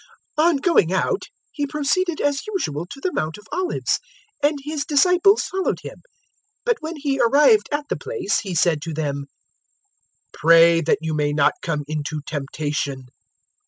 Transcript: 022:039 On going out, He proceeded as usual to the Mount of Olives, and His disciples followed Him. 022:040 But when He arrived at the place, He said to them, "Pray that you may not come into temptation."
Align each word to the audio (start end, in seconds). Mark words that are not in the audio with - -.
022:039 0.39 0.49
On 0.49 0.55
going 0.55 0.93
out, 0.93 1.23
He 1.51 1.67
proceeded 1.67 2.19
as 2.19 2.47
usual 2.47 2.87
to 2.87 2.99
the 2.99 3.13
Mount 3.13 3.37
of 3.37 3.45
Olives, 3.51 3.99
and 4.41 4.57
His 4.63 4.83
disciples 4.83 5.43
followed 5.43 5.81
Him. 5.83 5.97
022:040 6.65 6.65
But 6.65 6.77
when 6.79 6.95
He 6.95 7.19
arrived 7.21 7.69
at 7.71 7.85
the 7.87 7.97
place, 7.97 8.39
He 8.39 8.55
said 8.55 8.81
to 8.81 8.95
them, 8.95 9.25
"Pray 10.33 10.81
that 10.81 10.97
you 11.01 11.13
may 11.13 11.33
not 11.33 11.53
come 11.61 11.83
into 11.87 12.19
temptation." 12.25 13.09